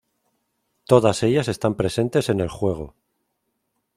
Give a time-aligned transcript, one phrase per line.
[0.91, 2.95] Todas ellas están presentes en el juego.